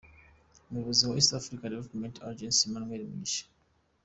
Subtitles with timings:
[0.67, 3.43] Umuyobozi wa East African Development Agency, Emmanuel Mugisha.